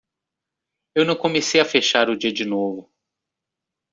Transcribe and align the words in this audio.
Eu 0.95 1.05
não 1.05 1.15
comecei 1.15 1.61
a 1.61 1.63
fechar 1.63 2.09
o 2.09 2.17
dia 2.17 2.33
de 2.33 2.43
novo. 2.43 2.91